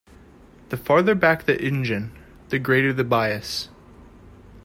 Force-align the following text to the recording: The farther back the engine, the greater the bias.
The 0.69 0.77
farther 0.77 1.13
back 1.13 1.43
the 1.43 1.61
engine, 1.63 2.11
the 2.49 2.57
greater 2.57 2.91
the 2.91 3.03
bias. 3.03 3.69